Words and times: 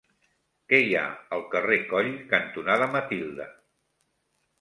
Què 0.71 0.77
hi 0.85 0.95
ha 1.01 1.03
al 1.37 1.43
carrer 1.51 1.77
Coll 1.91 2.09
cantonada 2.31 2.87
Matilde? 2.95 3.47